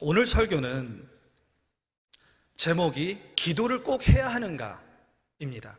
[0.00, 1.08] 오늘 설교는
[2.56, 5.78] 제목이 기도를 꼭 해야 하는가입니다.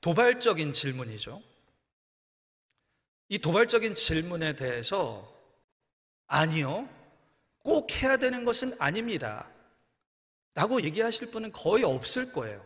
[0.00, 1.42] 도발적인 질문이죠.
[3.28, 5.34] 이 도발적인 질문에 대해서
[6.28, 6.88] 아니요,
[7.64, 9.50] 꼭 해야 되는 것은 아닙니다.
[10.54, 12.64] 라고 얘기하실 분은 거의 없을 거예요.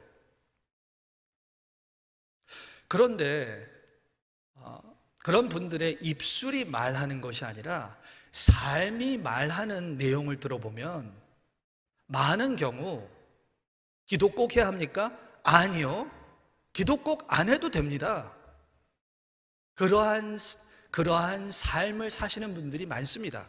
[2.88, 3.66] 그런데
[4.54, 4.80] 어,
[5.18, 7.98] 그런 분들의 입술이 말하는 것이 아니라
[8.32, 11.12] 삶이 말하는 내용을 들어보면
[12.06, 13.09] 많은 경우
[14.06, 15.16] 기도 꼭 해야 합니까?
[15.42, 16.10] 아니요.
[16.72, 18.34] 기도 꼭 안 해도 됩니다.
[19.74, 20.38] 그러한,
[20.91, 23.45] 그러한 삶을 사시는 분들이 많습니다.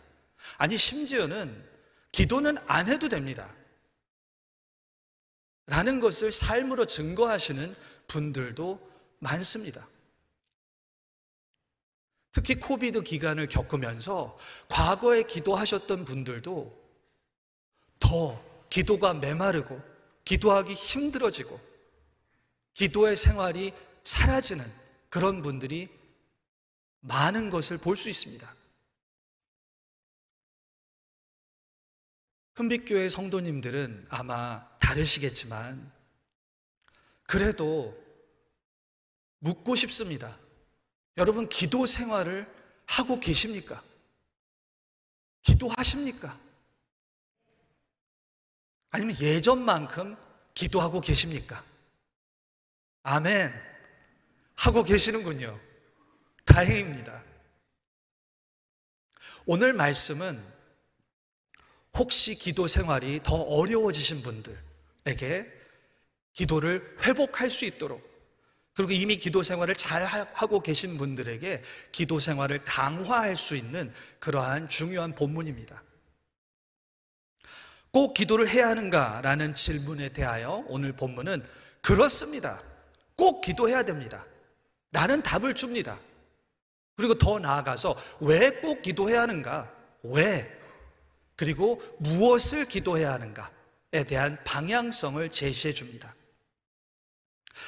[0.58, 1.70] 아니, 심지어는
[2.12, 3.54] 기도는 안 해도 됩니다.
[5.68, 7.76] 라는 것을 삶으로 증거하시는
[8.08, 9.86] 분들도 많습니다.
[12.32, 14.38] 특히 코비드 기간을 겪으면서
[14.70, 16.82] 과거에 기도하셨던 분들도
[18.00, 19.82] 더 기도가 메마르고
[20.24, 21.60] 기도하기 힘들어지고
[22.74, 23.74] 기도의 생활이
[24.04, 24.64] 사라지는
[25.10, 25.90] 그런 분들이
[27.02, 28.56] 많은 것을 볼 수 있습니다.
[32.54, 35.92] 큰빛교회 성도님들은 아마 다르시겠지만
[37.24, 37.98] 그래도
[39.40, 40.38] 묻고 싶습니다.
[41.18, 42.48] 여러분 기도 생활을
[42.86, 43.82] 하고 계십니까?
[45.42, 46.38] 기도하십니까?
[48.92, 50.16] 아니면 예전만큼
[50.54, 51.64] 기도하고 계십니까?
[53.04, 53.52] 아멘.
[54.56, 55.60] 하고 계시는군요.
[56.46, 57.24] 다행입니다.
[59.46, 60.38] 오늘 말씀은
[61.98, 65.62] 혹시 기도 생활이 더 어려워지신 분들에게
[66.34, 68.11] 기도를 회복할 수 있도록
[68.74, 71.62] 그리고 이미 기도 생활을 잘 하고 계신 분들에게
[71.92, 75.84] 기도 생활을 강화할 수 있는 그러한 중요한 본문입니다.
[77.92, 81.46] 꼭 기도를 해야 하는가라는 질문에 대하여 오늘 본문은
[81.82, 82.60] 그렇습니다.
[83.18, 84.26] 꼭 기도해야 됩니다.
[84.92, 86.00] 라는 답을 줍니다.
[86.96, 89.72] 그리고 더 나아가서 왜 꼭 기도해야 하는가?
[90.04, 90.60] 왜?
[91.36, 96.14] 그리고 무엇을 기도해야 하는가에 대한 방향성을 제시해 줍니다.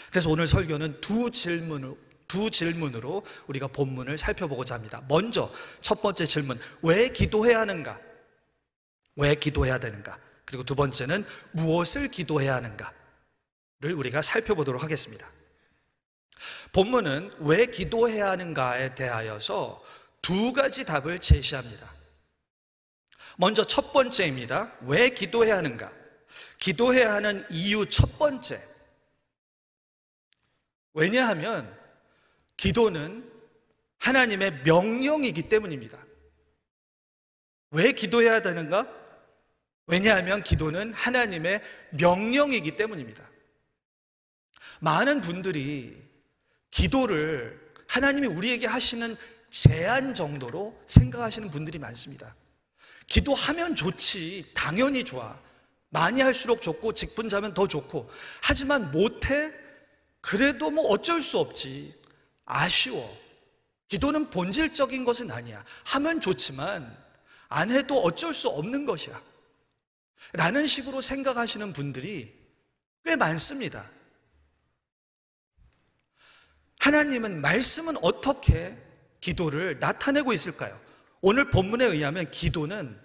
[0.10, 5.02] 그래서 오늘 설교는 두 질문으로, 두 질문으로 우리가 본문을 살펴보고자 합니다.
[5.08, 8.00] 먼저 첫 번째 질문, 왜 기도해야 하는가?
[9.16, 10.18] 왜 기도해야 되는가?
[10.46, 15.28] 그리고 두 번째는 무엇을 기도해야 하는가를 우리가 살펴보도록 하겠습니다.
[16.72, 19.84] 본문은 왜 기도해야 하는가에 대하여서
[20.22, 21.92] 두 가지 답을 제시합니다.
[23.38, 24.72] 먼저 첫 번째입니다.
[24.82, 25.92] 왜 기도해야 하는가?
[26.58, 28.60] 기도해야 하는 이유 첫 번째.
[30.94, 31.68] 왜냐하면
[32.58, 33.30] 기도는
[34.00, 35.98] 하나님의 명령이기 때문입니다.
[37.72, 38.88] 왜 기도해야 되는가?
[39.88, 41.62] 왜냐하면 기도는 하나님의
[41.92, 43.28] 명령이기 때문입니다.
[44.80, 45.98] 많은 분들이
[46.70, 49.16] 기도를 하나님이 우리에게 하시는
[49.50, 52.34] 제한 정도로 생각하시는 분들이 많습니다.
[53.08, 55.38] 기도하면 좋지, 당연히 좋아.
[55.90, 58.10] 많이 할수록 좋고, 직분 자면 더 좋고.
[58.42, 59.52] 하지만 못해?
[60.24, 61.94] 그래도 뭐 어쩔 수 없지.
[62.46, 63.24] 아쉬워.
[63.90, 65.64] 기도는 본질적인 것은 아니야.
[65.84, 66.98] 하면 좋지만
[67.50, 69.22] 안 해도 어쩔 수 없는 것이야.
[70.32, 72.34] 라는 식으로 생각하시는 분들이
[73.04, 73.86] 꽤 많습니다.
[76.80, 78.78] 하나님은 말씀은 어떻게
[79.20, 80.78] 기도를 나타내고 있을까요?
[81.20, 82.98] 오늘 본문에 의하면 기도는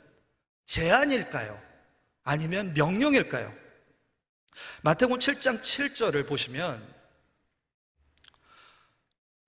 [0.66, 1.60] 제안일까요?
[2.22, 3.52] 아니면 명령일까요?
[4.82, 6.97] 마태복음 7장 7절을 보시면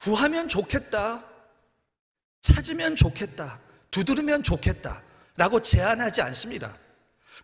[0.00, 1.24] 구하면 좋겠다.
[2.40, 3.58] 찾으면 좋겠다.
[3.90, 5.02] 두드리면 좋겠다.
[5.36, 6.74] 라고 제안하지 않습니다.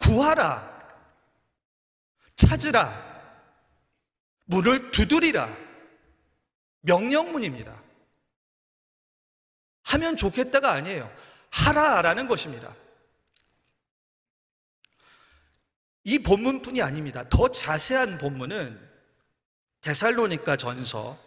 [0.00, 0.75] 구하라.
[2.37, 3.06] 찾으라.
[4.45, 5.49] 문을 두드리라.
[6.81, 7.83] 명령문입니다.
[9.83, 11.12] 하면 좋겠다가 아니에요.
[11.50, 12.75] 하라라는 것입니다.
[16.04, 17.28] 이 본문뿐이 아닙니다.
[17.28, 18.81] 더 자세한 본문은
[19.81, 21.26] 데살로니가 전서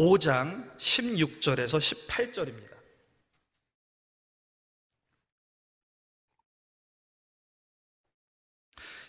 [0.00, 2.70] 5장 16절에서 18절입니다.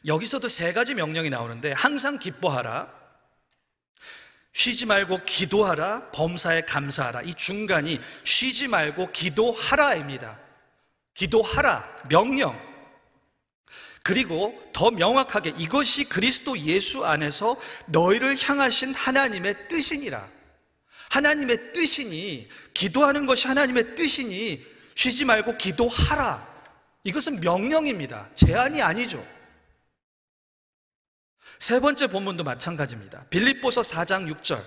[0.05, 2.91] 여기서도 세 가지 명령이 나오는데 항상 기뻐하라,
[4.51, 7.21] 쉬지 말고 기도하라, 범사에 감사하라.
[7.21, 10.37] 이 중간이 쉬지 말고 기도하라입니다.
[11.13, 12.59] 기도하라, 명령.
[14.03, 17.55] 그리고 더 명확하게 이것이 그리스도 예수 안에서
[17.85, 20.40] 너희를 향하신 하나님의 뜻이니라.
[21.11, 24.65] 하나님의 뜻이니 기도하는 것이 하나님의 뜻이니
[24.95, 26.49] 쉬지 말고 기도하라.
[27.03, 28.29] 이것은 명령입니다.
[28.33, 29.23] 제한이 아니죠.
[31.59, 33.25] 세 번째 본문도 마찬가지입니다.
[33.29, 34.61] 빌립보서 4장 6절.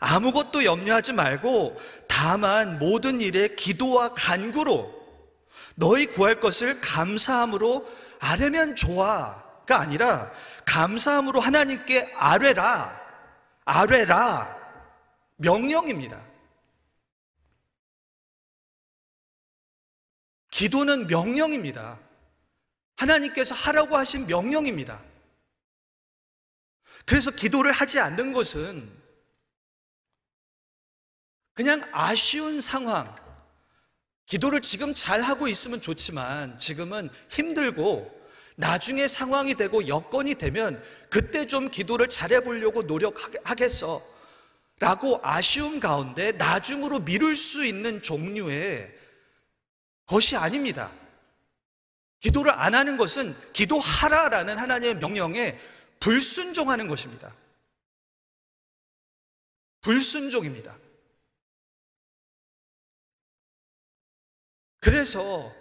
[0.00, 4.92] 아무것도 염려하지 말고 다만 모든 일에 기도와 간구로
[5.76, 7.86] 너희 구할 것을 감사함으로
[8.18, 10.32] 아뢰면 좋아가 아니라
[10.64, 13.00] 감사함으로 하나님께 아뢰라.
[13.64, 14.55] 아뢰라.
[15.36, 16.24] 명령입니다.
[20.50, 22.00] 기도는 명령입니다.
[22.96, 25.04] 하나님께서 하라고 하신 명령입니다.
[27.04, 28.90] 그래서 기도를 하지 않는 것은
[31.52, 33.14] 그냥 아쉬운 상황,
[34.26, 38.14] 기도를 지금 잘 하고 있으면 좋지만 지금은 힘들고
[38.56, 44.15] 나중에 상황이 되고 여건이 되면 그때 좀 기도를 잘해 보려고 노력하겠어.
[44.78, 48.94] 라고 아쉬움 가운데 나중으로 미룰 수 있는 종류의
[50.04, 50.90] 것이 아닙니다.
[52.20, 55.58] 기도를 안 하는 것은 기도하라라는 하나님의 명령에
[56.00, 57.34] 불순종하는 것입니다.
[59.80, 60.76] 불순종입니다.
[64.80, 65.52] 그래서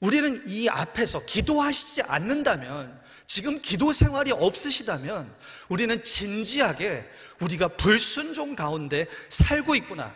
[0.00, 5.32] 우리는 이 앞에서 기도하시지 않는다면, 지금 기도 생활이 없으시다면,
[5.68, 7.04] 우리는 진지하게
[7.40, 10.14] 우리가 불순종 가운데 살고 있구나.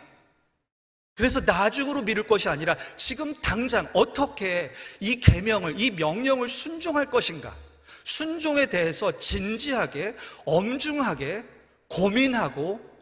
[1.15, 7.55] 그래서 나중으로 미룰 것이 아니라 지금 당장 어떻게 이 계명을, 이 명령을 순종할 것인가?
[8.03, 10.15] 순종에 대해서 진지하게,
[10.45, 11.43] 엄중하게
[11.87, 12.93] 고민하고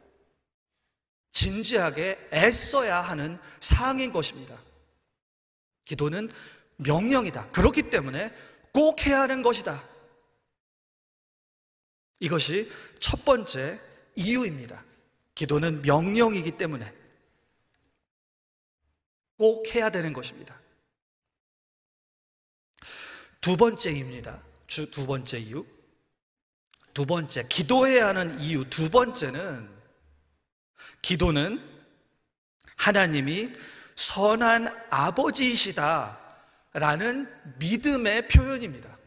[1.31, 4.59] 진지하게 애써야 하는 사항인 것입니다.
[5.85, 6.29] 기도는
[6.77, 7.49] 명령이다.
[7.51, 8.33] 그렇기 때문에
[8.73, 9.81] 꼭 해야 하는 것이다.
[12.19, 13.79] 이것이 첫 번째
[14.21, 14.83] 이유입니다.
[15.35, 16.93] 기도는 명령이기 때문에
[19.37, 20.59] 꼭 해야 되는 것입니다.
[23.41, 24.41] 두 번째 이유입니다.
[24.67, 25.65] 두 번째 이유.
[26.93, 28.69] 두 번째, 기도해야 하는 이유.
[28.69, 29.69] 두 번째는
[31.01, 31.67] 기도는
[32.75, 33.51] 하나님이
[33.95, 36.19] 선한 아버지이시다
[36.73, 37.27] 라는
[37.59, 38.97] 믿음의 표현입니다.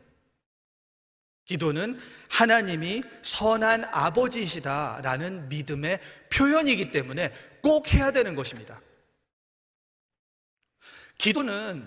[1.44, 6.00] 기도는 하나님이 선한 아버지이시다 라는 믿음의
[6.32, 7.32] 표현이기 때문에
[7.62, 8.80] 꼭 해야 되는 것입니다.
[11.18, 11.86] 기도는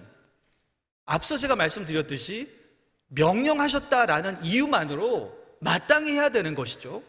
[1.05, 2.55] 앞서 제가 말씀드렸듯이
[3.07, 7.03] 명령하셨다라는 이유만으로 마땅히 해야 되는 것이죠.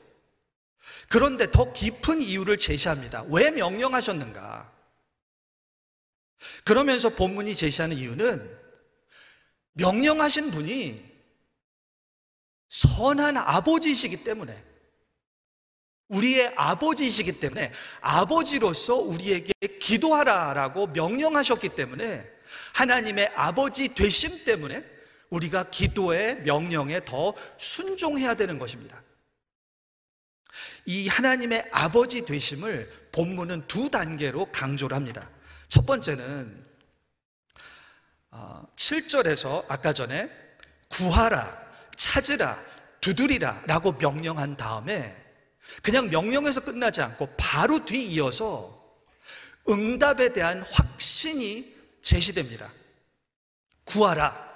[1.09, 3.25] 그런데 더 깊은 이유를 제시합니다.
[3.29, 4.73] 왜 명령하셨는가?
[6.65, 8.59] 그러면서 본문이 제시하는 이유는
[9.73, 11.18] 명령하신 분이
[12.79, 14.65] 선한 아버지이시기 때문에
[16.09, 22.25] 우리의 아버지이시기 때문에 아버지로서 우리에게 기도하라라고 명령하셨기 때문에
[22.75, 24.85] 하나님의 아버지 되심 때문에
[25.31, 29.03] 우리가 기도의 명령에 더 순종해야 되는 것입니다.
[30.87, 35.29] 이 하나님의 아버지 되심을 본문은 두 단계로 강조를 합니다.
[35.69, 36.67] 첫 번째는
[38.77, 40.31] 7절에서 어, 아까 전에
[40.89, 41.68] 구하라,
[41.99, 42.59] 찾으라,
[43.01, 45.15] 두드리라 라고 명령한 다음에
[45.83, 48.97] 그냥 명령에서 끝나지 않고 바로 뒤이어서
[49.69, 52.71] 응답에 대한 확신이 제시됩니다.
[53.85, 54.49] 구하라.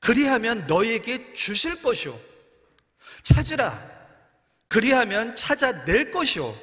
[0.00, 2.18] 그리하면 너에게 주실 것이오.
[3.22, 3.72] 찾으라.
[4.68, 6.56] 그리하면 찾아낼 것이오.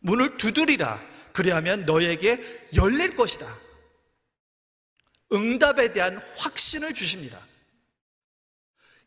[0.00, 1.00] 문을 두드리라.
[1.32, 2.42] 그리하면 너에게
[2.74, 3.46] 열릴 것이다.
[5.32, 7.40] 응답에 대한 확신을 주십니다.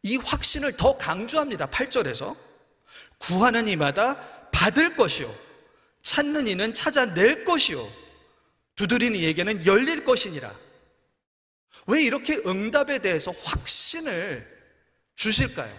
[0.08, 1.68] 이 확신을 더 강조합니다.
[1.68, 2.36] 8절에서.
[3.18, 4.16] 구하는 이마다
[4.52, 5.34] 받을 것이요.
[6.02, 7.86] 찾는 이는 찾아낼 것이요.
[8.76, 10.50] 두드리는 이에게는 열릴 것이니라.
[11.88, 14.46] 왜 이렇게 응답에 대해서 확신을
[15.16, 15.74] 주실까요?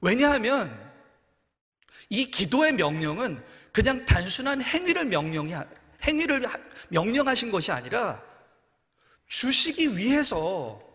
[0.00, 0.70] 왜냐하면
[2.08, 5.52] 이 기도의 명령은 그냥 단순한 행위를 명령이
[6.04, 6.46] 행위를
[6.88, 8.22] 명령하신 것이 아니라
[9.26, 10.85] 주시기 위해서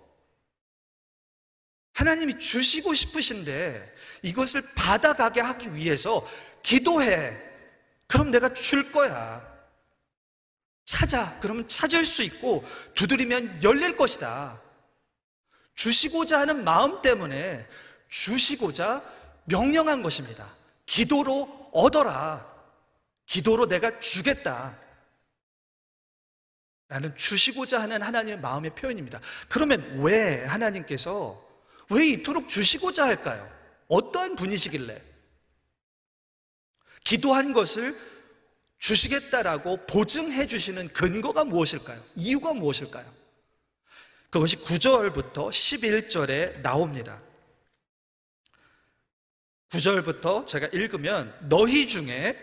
[2.02, 6.28] 하나님이 주시고 싶으신데 이것을 받아가게 하기 위해서
[6.64, 7.32] 기도해.
[8.08, 9.42] 그럼 내가 줄 거야.
[10.84, 11.40] 찾아.
[11.42, 14.60] 그러면 찾을 수 있고 두드리면 열릴 것이다.
[15.76, 17.68] 주시고자 하는 마음 때문에
[18.10, 19.04] 주시고자
[19.46, 20.48] 명령한 것입니다.
[20.88, 22.46] 기도로 얻어라.
[23.28, 24.76] 기도로 내가 주겠다.
[26.90, 29.20] 라는 주시고자 하는 하나님의 마음의 표현입니다.
[29.50, 31.51] 그러면 왜 하나님께서
[31.92, 33.48] 왜 이토록 주시고자 할까요?
[33.90, 35.02] 어떠한 분이시길래?
[37.04, 37.94] 기도한 것을
[38.80, 42.02] 주시겠다라고 보증해 주시는 근거가 무엇일까요?
[42.16, 43.06] 이유가 무엇일까요?
[44.30, 47.22] 그것이 9절부터 11절에 나옵니다.
[49.72, 52.38] 9절부터 제가 읽으면 너희 중에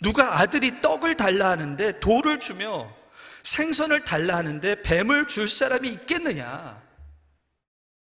[0.00, 2.94] 누가 아들이 떡을 달라 하는데 돌을 주며
[3.42, 6.85] 생선을 달라 하는데 뱀을 줄 사람이 있겠느냐?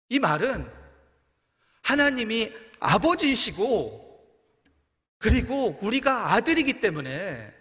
[0.10, 0.70] 이 말은
[1.84, 4.08] 하나님이 아버지이시고
[5.18, 7.54] 그리고 우리가 아들이기 때문에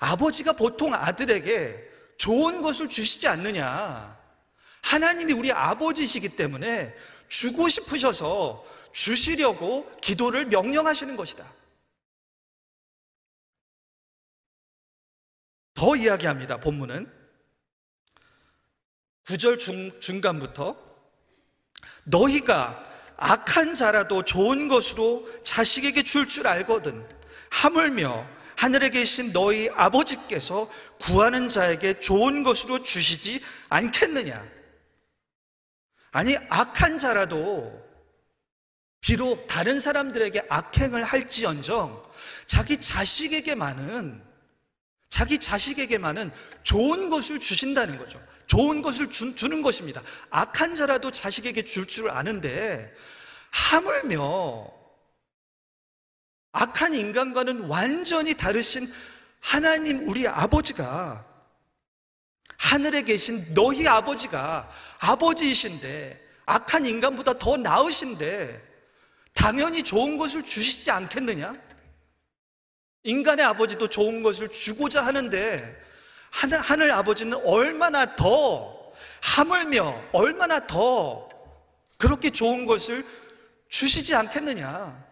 [0.00, 4.18] 아버지가 보통 아들에게 좋은 것을 주시지 않느냐.
[4.82, 6.94] 하나님이 우리 아버지이시기 때문에
[7.28, 11.50] 주고 싶으셔서 주시려고 기도를 명령하시는 것이다.
[15.74, 16.58] 더 이야기합니다.
[16.58, 17.12] 본문은
[19.24, 20.83] 9절 중, 중간부터
[22.04, 22.82] 너희가
[23.16, 27.06] 악한 자라도 좋은 것으로 자식에게 줄줄 알거든
[27.50, 28.26] 하물며
[28.56, 34.42] 하늘에 계신 너희 아버지께서 구하는 자에게 좋은 것으로 주시지 않겠느냐
[36.12, 37.82] 아니 악한 자라도
[39.00, 42.02] 비록 다른 사람들에게 악행을 할지언정
[42.46, 44.22] 자기 자식에게만은
[45.10, 48.20] 자기 자식에게만은 좋은 것을 주신다는 거죠.
[48.54, 50.00] 좋은 것을 주, 는 것입니다.
[50.30, 52.94] 악한 자라도 자식에게 줄 줄 아는데
[53.50, 54.70] 하물며
[56.52, 58.88] 악한 인간과는 완전히 다르신
[59.40, 61.26] 하나님 우리 아버지가
[62.56, 64.70] 하늘에 계신 너희 아버지가
[65.00, 68.74] 아버지이신데 악한 인간보다 더 나으신데
[69.32, 71.54] 당연히 좋은 것을 주시지 않겠느냐?
[73.02, 75.84] 인간의 아버지도 좋은 것을 주고자 하는데
[76.34, 81.28] 하늘, 하늘 아버지는 얼마나 더 하물며 얼마나 더
[81.96, 83.06] 그렇게 좋은 것을
[83.68, 85.04] 주시지 않겠느냐.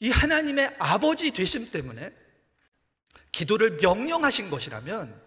[0.00, 2.12] 이 하나님의 아버지 되심 때문에
[3.32, 5.18] 기도를 명령하신 것이라면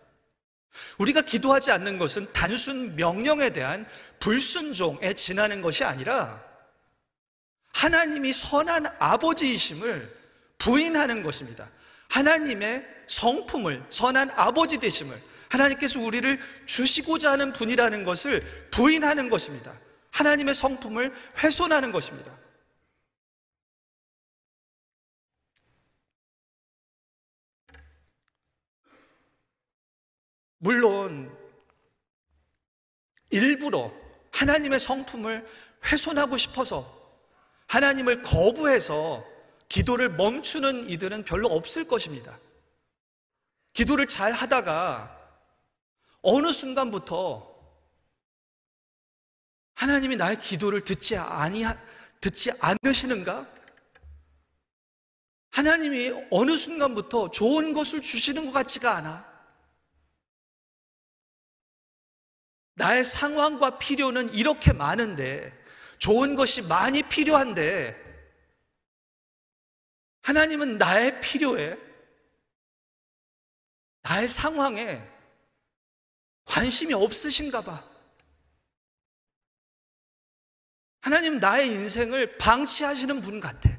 [1.00, 3.88] 우리가 기도하지 않는 것은 단순 명령에 대한
[4.20, 6.44] 불순종에 지나는 것이 아니라
[7.74, 10.23] 하나님이 선한 아버지이심을
[10.58, 11.70] 부인하는 것입니다.
[12.10, 15.16] 하나님의 성품을, 선한 아버지 되심을,
[15.50, 18.42] 하나님께서 우리를 주시고자 하는 분이라는 것을
[18.72, 19.74] 부인하는 것입니다.
[20.12, 22.36] 하나님의 성품을 훼손하는 것입니다.
[30.58, 31.36] 물론,
[33.32, 33.92] 일부러
[34.32, 35.46] 하나님의 성품을
[35.86, 36.86] 훼손하고 싶어서
[37.68, 39.33] 하나님을 거부해서
[39.74, 42.38] 기도를 멈추는 이들은 별로 없을 것입니다.
[43.74, 45.20] 기도를 잘 하다가
[46.22, 47.52] 어느 순간부터
[49.74, 51.64] 하나님이 나의 기도를 듣지 아니
[52.22, 53.48] 듣지 않으시는가?
[55.50, 59.34] 하나님이 어느 순간부터 좋은 것을 주시는 것 같지가 않아.
[62.76, 65.52] 나의 상황과 필요는 이렇게 많은데
[65.98, 68.03] 좋은 것이 많이 필요한데
[70.24, 71.78] 하나님은 나의 필요에,
[74.02, 75.02] 나의 상황에
[76.46, 77.84] 관심이 없으신가 봐.
[81.02, 83.70] 하나님 나의 인생을 방치하시는 분 같아.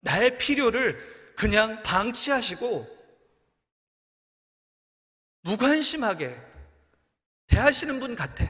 [0.00, 2.98] 나의 필요를 그냥 방치하시고
[5.42, 6.36] 무관심하게
[7.46, 8.44] 대하시는 분 같아.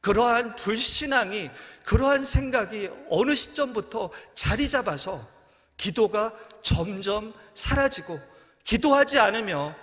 [0.00, 1.50] 그러한 불신앙이,
[1.84, 5.37] 그러한 생각이 어느 시점부터 자리 잡아서
[5.78, 8.18] 기도가 점점 사라지고
[8.64, 9.74] 기도하지 않으며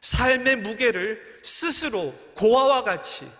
[0.00, 3.30] 삶의 무게를 스스로 고아와 같이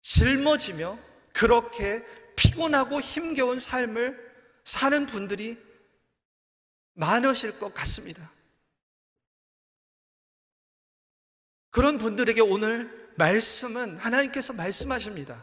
[0.00, 0.98] 짊어지며
[1.32, 4.32] 그렇게 피곤하고 힘겨운 삶을
[4.64, 5.56] 사는 분들이
[6.94, 8.28] 많으실 것 같습니다.
[11.70, 15.42] 그런 분들에게 오늘 말씀은 하나님께서 말씀하십니다.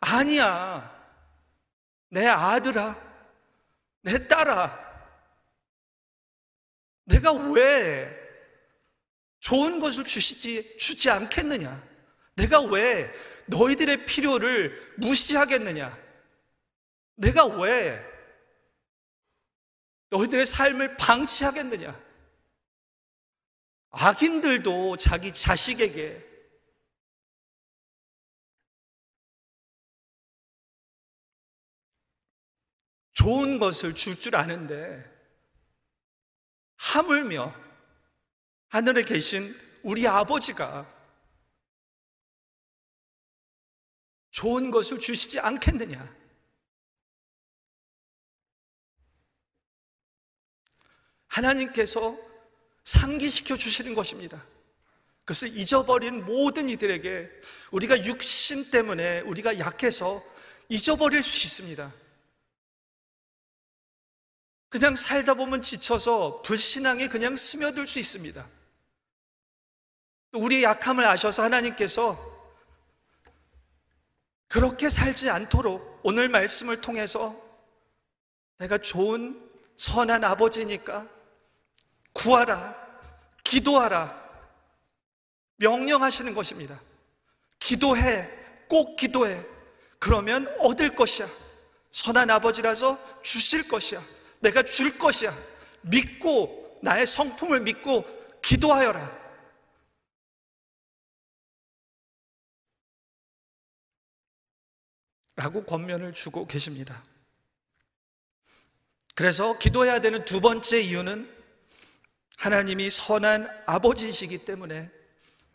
[0.00, 0.92] 아니야.
[2.10, 3.13] 내 아들아.
[4.04, 4.70] 내 딸아,
[7.04, 8.06] 내가 왜
[9.40, 11.82] 좋은 것을 주시지, 주지 않겠느냐?
[12.36, 13.10] 내가 왜
[13.46, 15.96] 너희들의 필요를 무시하겠느냐?
[17.16, 17.98] 내가 왜
[20.10, 21.98] 너희들의 삶을 방치하겠느냐?
[23.90, 26.33] 악인들도 자기 자식에게
[33.14, 35.12] 좋은 것을 줄줄 줄 아는데
[36.76, 37.54] 하물며
[38.68, 40.86] 하늘에 계신 우리 아버지가
[44.30, 46.24] 좋은 것을 주시지 않겠느냐?
[51.28, 52.16] 하나님께서
[52.82, 54.44] 상기시켜 주시는 것입니다.
[55.24, 57.30] 그래서 잊어버린 모든 이들에게
[57.70, 60.22] 우리가 육신 때문에 우리가 약해서
[60.68, 62.03] 잊어버릴 수 있습니다.
[64.74, 68.44] 그냥 살다 보면 지쳐서 불신앙에 그냥 스며들 수 있습니다.
[70.32, 72.18] 우리의 약함을 아셔서 하나님께서
[74.48, 77.40] 그렇게 살지 않도록 오늘 말씀을 통해서
[78.58, 79.40] 내가 좋은
[79.76, 81.08] 선한 아버지니까
[82.12, 82.74] 구하라,
[83.44, 84.24] 기도하라,
[85.58, 86.80] 명령하시는 것입니다.
[87.60, 88.28] 기도해,
[88.68, 89.40] 꼭 기도해.
[90.00, 91.28] 그러면 얻을 것이야.
[91.92, 94.13] 선한 아버지라서 주실 것이야.
[94.44, 95.34] 내가 줄 것이야.
[95.82, 98.04] 믿고, 나의 성품을 믿고
[98.42, 99.24] 기도하여라.
[105.36, 107.02] 라고 권면을 주고 계십니다.
[109.14, 111.28] 그래서 기도해야 되는 두 번째 이유는
[112.36, 114.90] 하나님이 선한 아버지이시기 때문에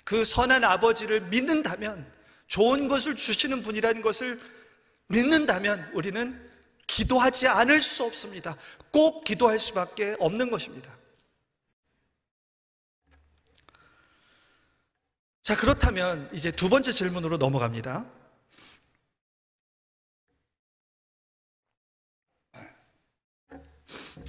[0.04, 2.12] 그 선한 아버지를 믿는다면
[2.48, 4.40] 좋은 것을 주시는 분이라는 것을
[5.08, 6.50] 믿는다면 우리는
[6.88, 8.58] 기도하지 않을 수 없습니다.
[8.92, 10.98] 꼭 기도할 수밖에 없는 것입니다.
[15.42, 18.06] 자, 그렇다면 이제 두 번째 질문으로 넘어갑니다.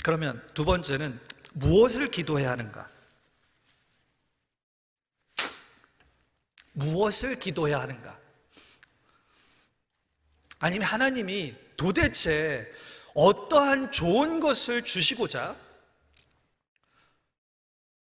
[0.02, 1.20] 그러면 두 번째는
[1.52, 2.88] 무엇을 기도해야 하는가?
[6.72, 8.18] 무엇을 기도해야 하는가?
[10.58, 12.66] 아니면 하나님이 도대체
[13.14, 15.56] 어떠한 좋은 것을 주시고자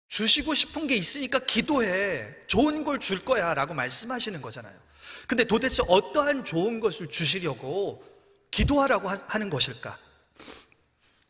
[0.07, 2.45] 주시고 싶은 게 있으니까 기도해.
[2.47, 3.53] 좋은 걸 줄 거야.
[3.55, 4.79] 라고 말씀하시는 거잖아요.
[5.27, 8.05] 근데 도대체 어떠한 좋은 것을 주시려고
[8.51, 9.97] 기도하라고 하는 것일까?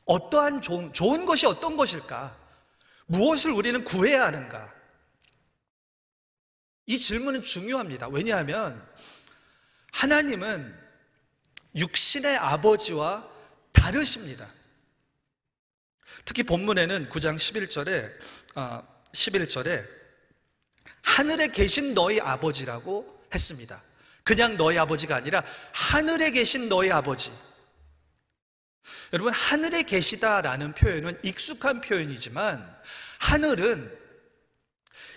[0.05, 2.35] 어떠한 좋은, 좋은 것이 어떤 것일까?
[3.05, 4.73] 무엇을 우리는 구해야 하는가?
[6.85, 8.09] 이 질문은 중요합니다.
[8.09, 8.85] 왜냐하면
[9.93, 10.77] 하나님은
[11.77, 13.32] 육신의 아버지와
[13.73, 14.47] 다르십니다.
[16.25, 18.17] 특히 본문에는 9장 11절에
[19.11, 20.03] 11절에 아,
[21.01, 23.79] 하늘에 계신 너희 아버지라고 했습니다.
[24.23, 27.31] 그냥 너희 아버지가 아니라 하늘에 계신 너희 아버지.
[29.11, 32.81] 여러분, 하늘에 계시다라는 표현은 익숙한 표현이지만
[33.19, 33.99] 하늘은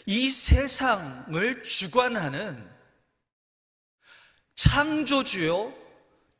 [0.06, 2.76] 이 세상을 주관하는
[4.54, 5.74] 창조주요,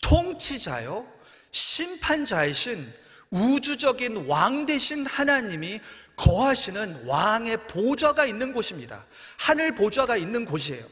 [0.03, 1.16] 통치자요,
[1.57, 2.93] 심판자이신
[3.31, 5.81] 우주적인 왕 대신 하나님이
[6.15, 9.07] 거하시는 왕의 보좌가 있는 곳입니다.
[9.39, 10.85] 하늘 보좌가 있는 곳이에요.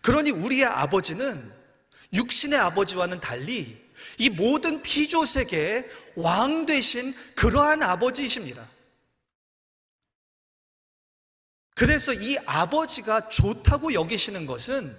[0.00, 1.52] 그러니 우리의 아버지는
[2.14, 3.78] 육신의 아버지와는 달리
[4.16, 5.86] 이 모든 피조 세계의
[6.16, 8.66] 왕 되신 그러한 아버지이십니다.
[11.74, 14.96] 그래서 이 아버지가 좋다고 여기시는 것은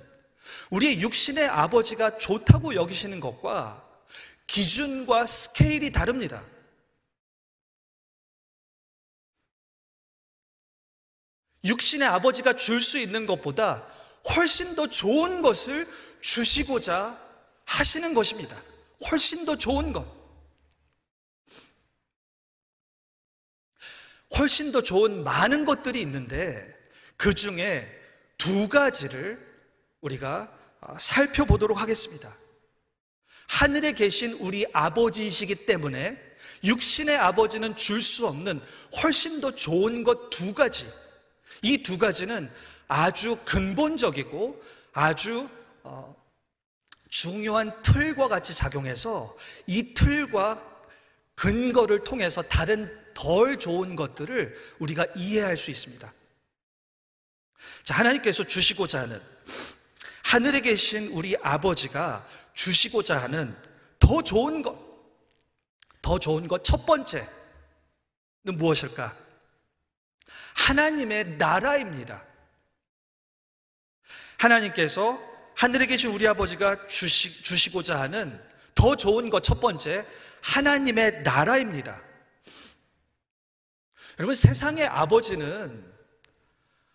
[0.69, 3.88] 우리의 육신의 아버지가 좋다고 여기시는 것과
[4.59, 6.45] 기준과 스케일이 다릅니다.
[11.63, 13.87] 육신의 아버지가 줄 수 있는 것보다
[14.35, 15.87] 훨씬 더 좋은 것을
[16.19, 17.17] 주시고자
[17.67, 18.61] 하시는 것입니다.
[19.09, 20.05] 훨씬 더 좋은 것.
[24.37, 26.77] 훨씬 더 좋은 많은 것들이 있는데
[27.15, 27.87] 그 중에
[28.37, 29.39] 두 가지를
[30.01, 32.48] 우리가 아, 살펴보도록 하겠습니다.
[33.49, 36.17] 하늘에 계신 우리 아버지이시기 때문에
[36.63, 38.61] 육신의 아버지는 줄 수 없는
[39.01, 40.85] 훨씬 더 좋은 것 두 가지.
[41.63, 42.49] 이 두 가지는
[42.87, 45.49] 아주 근본적이고 아주
[45.83, 46.15] 어,
[47.09, 49.35] 중요한 틀과 같이 작용해서
[49.65, 50.63] 이 틀과
[51.35, 56.13] 근거를 통해서 다른 덜 좋은 것들을 우리가 이해할 수 있습니다.
[57.83, 59.19] 자, 하나님께서 주시고자 하는
[60.23, 63.55] 하늘에 계신 우리 아버지가 주시고자 하는
[63.99, 64.77] 더 좋은 것,
[66.01, 67.27] 더 좋은 것 첫 번째는
[68.43, 69.15] 무엇일까?
[70.55, 72.23] 하나님의 나라입니다.
[74.37, 75.19] 하나님께서
[75.55, 78.41] 하늘에 계신 우리 아버지가 주시, 주시고자 하는
[78.75, 80.05] 더 좋은 것 첫 번째,
[80.41, 82.01] 하나님의 나라입니다.
[84.19, 85.85] 여러분, 세상의 아버지는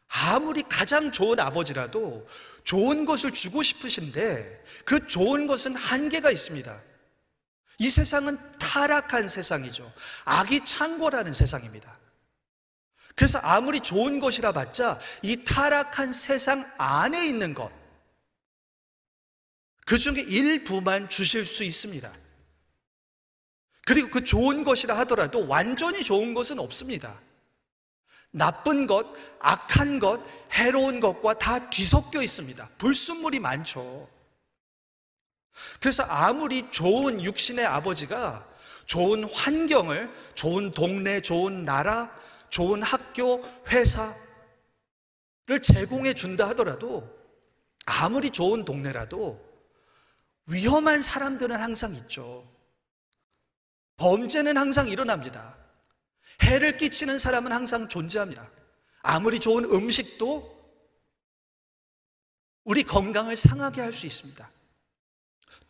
[0.09, 2.27] 아무리 가장 좋은 아버지라도
[2.64, 6.81] 좋은 것을 주고 싶으신데 그 좋은 것은 한계가 있습니다.
[7.79, 9.90] 이 세상은 타락한 세상이죠.
[10.24, 11.98] 악이 창고라는 세상입니다.
[13.14, 17.70] 그래서 아무리 좋은 것이라 봤자 이 타락한 세상 안에 있는 것,
[19.87, 22.11] 그 중에 일부만 주실 수 있습니다.
[23.87, 27.20] 그리고 그 좋은 것이라 하더라도 완전히 좋은 것은 없습니다.
[28.35, 29.07] 나쁜 것,
[29.38, 30.20] 악한 것,
[30.53, 32.68] 해로운 것과 다 뒤섞여 있습니다.
[32.79, 34.09] 불순물이 많죠.
[35.81, 38.44] 그래서 아무리 좋은 육신의 아버지가
[38.87, 42.12] 좋은 환경을, 좋은 동네, 좋은 나라,
[42.51, 44.12] 좋은 학교, 회사를
[45.62, 47.09] 제공해 준다 하더라도
[47.87, 49.40] 아무리 좋은 동네라도
[50.47, 52.44] 위험한 사람들은 항상 있죠.
[53.97, 55.57] 범죄는 항상 일어납니다.
[56.42, 58.51] 해를 끼치는 사람은 항상 존재합니다.
[59.03, 60.55] 아무리 좋은 음식도
[62.64, 64.49] 우리 건강을 상하게 할 수 있습니다.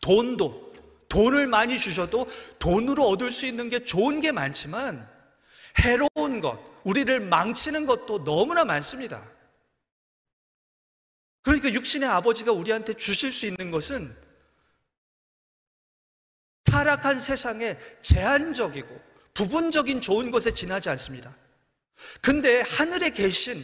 [0.01, 0.75] 돈도,
[1.09, 5.09] 돈을 많이 주셔도 돈으로 얻을 수 있는 게 좋은 게 많지만
[5.79, 9.23] 해로운 것, 우리를 망치는 것도 너무나 많습니다.
[11.43, 14.15] 그러니까 육신의 아버지가 우리한테 주실 수 있는 것은
[16.65, 21.35] 타락한 세상에 제한적이고 부분적인 좋은 것에 지나지 않습니다.
[22.21, 23.55] 근데 하늘에 계신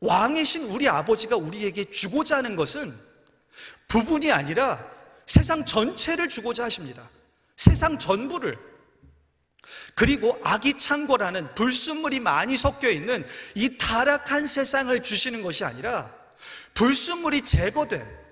[0.00, 2.94] 왕이신 우리 아버지가 우리에게 주고자 하는 것은
[3.88, 4.78] 부분이 아니라
[5.26, 7.08] 세상 전체를 주고자 하십니다.
[7.56, 8.58] 세상 전부를.
[9.94, 16.12] 그리고 아기창고라는 불순물이 많이 섞여 있는 이 타락한 세상을 주시는 것이 아니라
[16.74, 18.23] 불순물이 제거된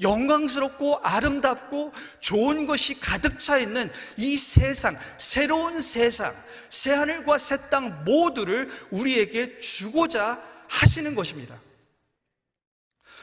[0.00, 6.32] 영광스럽고 아름답고 좋은 것이 가득 차 있는 이 세상, 새로운 세상,
[6.68, 11.58] 새 하늘과 새 땅 모두를 우리에게 주고자 하시는 것입니다.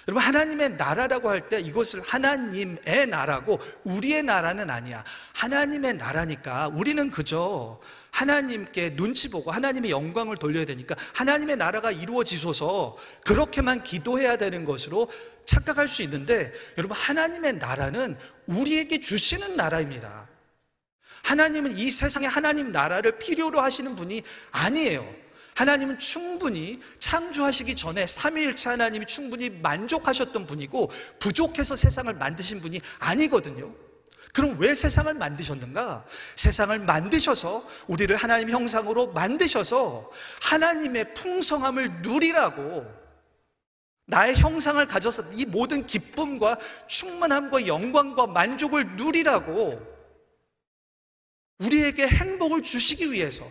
[0.08, 5.04] 여러분, 하나님의 나라라고 할 때 이것을 하나님의 나라고 우리의 나라는 아니야.
[5.34, 7.80] 하나님의 나라니까 우리는 그저
[8.12, 15.10] 하나님께 눈치 보고 하나님의 영광을 돌려야 되니까 하나님의 나라가 이루어지소서 그렇게만 기도해야 되는 것으로
[15.46, 20.28] 착각할 수 있는데 여러분 하나님의 나라는 우리에게 주시는 나라입니다.
[21.24, 25.26] 하나님은 이 세상에 하나님 나라를 필요로 하시는 분이 아니에요.
[25.56, 33.74] 하나님은 충분히 창조하시기 전에 삼위일체 하나님이 충분히 만족하셨던 분이고 부족해서 세상을 만드신 분이 아니거든요.
[34.34, 36.06] 그럼 왜 세상을 만드셨는가?
[36.36, 43.05] 세상을 만드셔서 우리를 하나님 형상으로 만드셔서 하나님의 풍성함을 누리라고
[44.08, 49.96] 나의 형상을 가져서 이 모든 기쁨과 충만함과 영광과 만족을 누리라고
[51.60, 53.50] 우리에게 행복을 주시기 위해서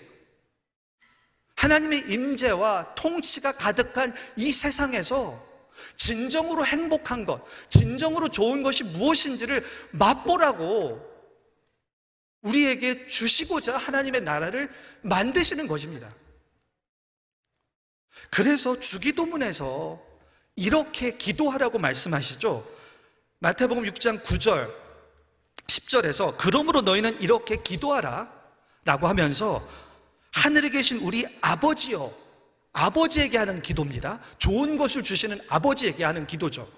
[1.57, 5.55] 하나님의 임재와 통치가 가득한 이 세상에서
[5.97, 11.15] 진정으로 행복한 것, 진정으로 좋은 것이 무엇인지를 맛보라고
[12.43, 14.71] 우리에게 주시고자 하나님의 나라를
[15.03, 16.15] 만드시는 것입니다.
[18.31, 20.04] 그래서 주기도문에서
[20.57, 22.67] 이렇게 기도하라고 말씀하시죠.
[23.41, 24.71] 마태복음 6장 9절,
[25.67, 28.33] 10절에서 그러므로 너희는 이렇게 기도하라
[28.85, 29.67] 라고 하면서
[30.31, 32.11] 하늘에 계신 우리 아버지요.
[32.73, 34.21] 아버지에게 하는 기도입니다.
[34.39, 36.69] 좋은 것을 주시는 아버지에게 하는 기도죠.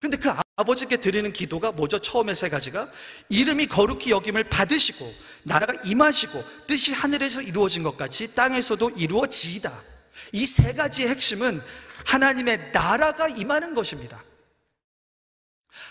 [0.00, 1.98] 근데 그 아버지께 드리는 기도가 뭐죠?
[1.98, 2.90] 처음에 세 가지가
[3.28, 5.10] 이름이 거룩히 여김을 받으시고
[5.44, 9.72] 나라가 임하시고 뜻이 하늘에서 이루어진 것 같이 땅에서도 이루어지이다.
[10.32, 11.62] 이 세 가지의 핵심은
[12.06, 14.22] 하나님의 나라가 임하는 것입니다.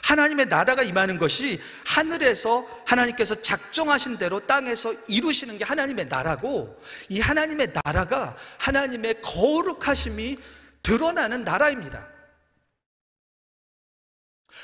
[0.03, 7.73] 하나님의 나라가 임하는 것이 하늘에서 하나님께서 작정하신 대로 땅에서 이루시는 게 하나님의 나라고 이 하나님의
[7.83, 10.37] 나라가 하나님의 거룩하심이
[10.81, 12.07] 드러나는 나라입니다.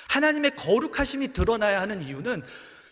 [0.09, 2.43] 하나님의 거룩하심이 드러나야 하는 이유는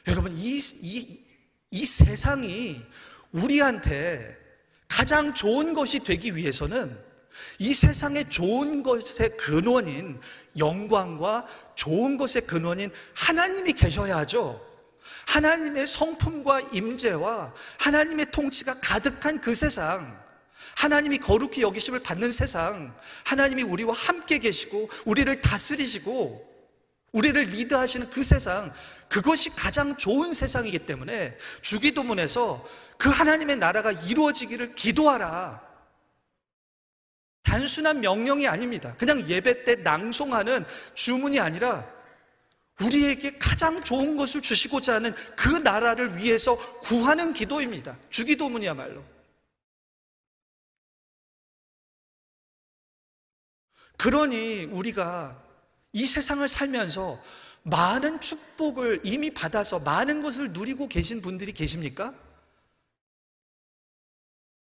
[0.08, 1.26] 여러분 이, 이,
[1.72, 2.84] 이 세상이
[3.32, 4.38] 우리한테
[4.88, 7.09] 가장 좋은 것이 되기 위해서는
[7.58, 10.19] 이 세상의 좋은 것의 근원인
[10.58, 14.65] 영광과 좋은 것의 근원인 하나님이 계셔야 하죠.
[15.28, 20.19] 하나님의 성품과 임재와 하나님의 통치가 가득한 그 세상,
[20.75, 22.93] 하나님이 거룩히 여기심을 받는 세상,
[23.25, 26.47] 하나님이 우리와 함께 계시고 우리를 다스리시고
[27.12, 28.71] 우리를 리드하시는 그 세상,
[29.08, 32.65] 그것이 가장 좋은 세상이기 때문에 주기도문에서
[32.97, 35.68] 그 하나님의 나라가 이루어지기를 기도하라.
[37.43, 38.95] 단순한 명령이 아닙니다.
[38.97, 41.88] 그냥 예배 때 낭송하는 주문이 아니라
[42.82, 47.97] 우리에게 가장 좋은 것을 주시고자 하는 그 나라를 위해서 구하는 기도입니다.
[48.10, 49.04] 주기도문이야말로.
[53.97, 55.43] 그러니 우리가
[55.91, 57.21] 이 세상을 살면서
[57.63, 62.13] 많은 축복을 이미 받아서 많은 것을 누리고 계신 분들이 계십니까?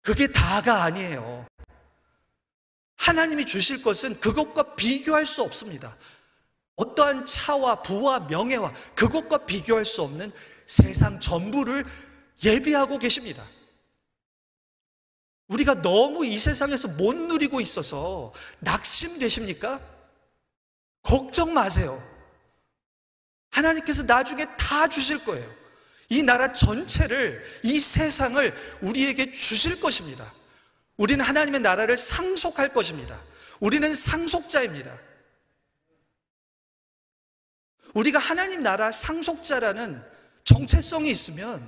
[0.00, 1.46] 그게 다가 아니에요.
[3.00, 5.96] 하나님이 주실 것은 그것과 비교할 수 없습니다.
[6.76, 10.30] 어떠한 차와 부와 명예와 그것과 비교할 수 없는
[10.66, 11.86] 세상 전부를
[12.44, 13.42] 예비하고 계십니다.
[15.48, 19.80] 우리가 너무 이 세상에서 못 누리고 있어서 낙심되십니까?
[21.02, 22.00] 걱정 마세요.
[23.48, 25.50] 하나님께서 나중에 다 주실 거예요.
[26.10, 30.30] 이 나라 전체를, 이 세상을 우리에게 주실 것입니다.
[31.00, 33.18] 우리는 하나님의 나라를 상속할 것입니다.
[33.58, 34.98] 우리는 상속자입니다.
[37.94, 39.98] 우리가 하나님 나라 상속자라는
[40.44, 41.58] 정체성이 있으면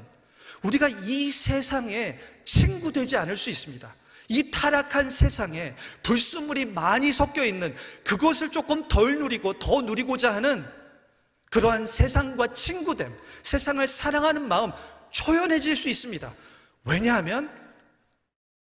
[0.63, 3.91] 우리가 이 세상에 친구 되지 않을 수 있습니다.
[4.29, 10.63] 이 타락한 세상에 불순물이 많이 섞여 있는 그것을 조금 덜 누리고 더 누리고자 하는
[11.51, 13.11] 그러한 세상과 친구됨,
[13.43, 14.73] 세상을 사랑하는 마음
[15.11, 16.31] 초연해질 수 있습니다.
[16.85, 17.62] 왜냐하면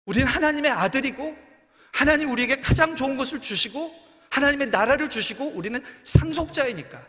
[0.07, 1.37] 우리는 하나님의 아들이고
[1.91, 3.93] 하나님 우리에게 가장 좋은 것을 주시고
[4.29, 6.99] 하나님의 나라를 주시고 우리는 상속자이니까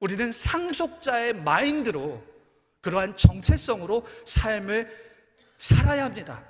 [0.00, 2.22] 우리는 상속자의 마인드로
[2.80, 4.90] 그러한 정체성으로 삶을
[5.56, 6.42] 살아야 합니다.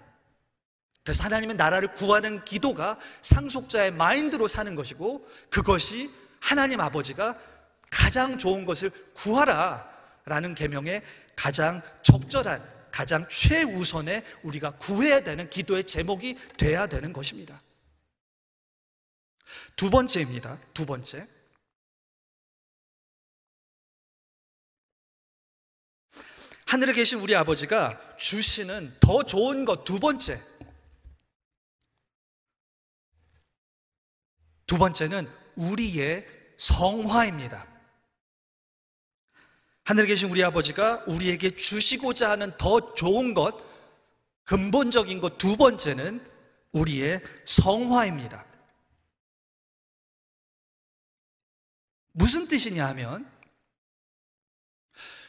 [1.05, 7.39] 그래서 하나님의 나라를 구하는 기도가 상속자의 마인드로 사는 것이고 그것이 하나님 아버지가
[7.91, 9.91] 가장 좋은 것을 구하라
[10.25, 11.03] 라는 계명의
[11.35, 17.61] 가장 적절한 가장 최우선의 우리가 구해야 되는 기도의 제목이 돼야 되는 것입니다.
[19.75, 20.61] 두 번째입니다.
[20.73, 21.27] 두 번째.
[26.67, 30.39] 하늘에 계신 우리 아버지가 주시는 더 좋은 것 두 번째.
[34.67, 36.27] 두 번째는 우리의
[36.57, 37.72] 성화입니다.
[39.85, 43.65] 하늘에 계신 우리 아버지가 우리에게 주시고자 하는 더 좋은 것,
[44.45, 46.25] 근본적인 것 두 번째는
[46.73, 48.47] 우리의 성화입니다.
[52.13, 53.29] 무슨 뜻이냐 하면,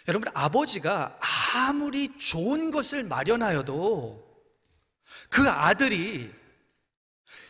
[0.08, 1.18] 여러분, 아버지가
[1.56, 4.22] 아무리 좋은 것을 마련하여도
[5.30, 6.32] 그 아들이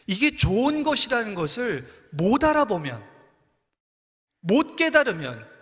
[0.05, 3.03] 이게 좋은 것이라는 것을 못 알아보면,
[4.39, 5.52] 못 깨달으면,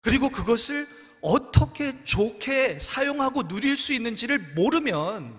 [0.00, 0.86] 그리고 그것을
[1.20, 5.36] 어떻게 좋게 사용하고 누릴 수 있는지를 모르면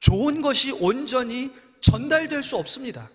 [0.00, 3.08] 좋은 것이 온전히 전달될 수 없습니다.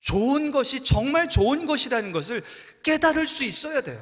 [0.00, 2.42] 좋은 것이 정말 좋은 것이라는 것을
[2.82, 4.00] 깨달을 수 있어야 돼요.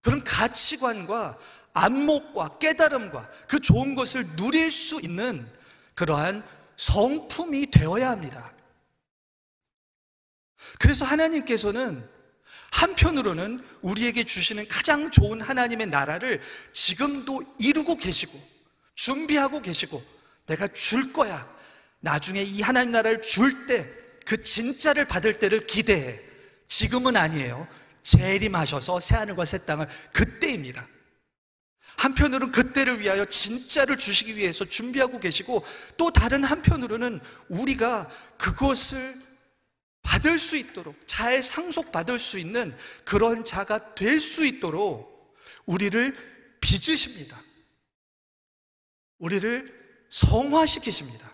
[0.00, 1.38] 그런 가치관과
[1.72, 5.46] 안목과 깨달음과 그 좋은 것을 누릴 수 있는
[5.94, 6.44] 그러한
[6.76, 8.53] 성품이 되어야 합니다.
[10.78, 12.08] 그래서 하나님께서는
[12.70, 16.40] 한편으로는 우리에게 주시는 가장 좋은 하나님의 나라를
[16.72, 18.40] 지금도 이루고 계시고
[18.94, 20.02] 준비하고 계시고
[20.46, 21.52] 내가 줄 거야.
[22.00, 26.18] 나중에 이 하나님 나라를 줄 때 그 진짜를 받을 때를 기대해.
[26.66, 27.68] 지금은 아니에요.
[28.02, 30.86] 재림하셔서 새하늘과 새 땅을 그때입니다.
[31.96, 35.64] 한편으로는 그때를 위하여 진짜를 주시기 위해서 준비하고 계시고
[35.96, 39.14] 또 다른 한편으로는 우리가 그것을
[40.04, 42.72] 받을 수 있도록 잘 상속받을 수 있는
[43.04, 45.34] 그런 자가 될 수 있도록
[45.66, 46.14] 우리를
[46.60, 47.40] 빚으십니다.
[49.18, 51.32] 우리를 성화시키십니다.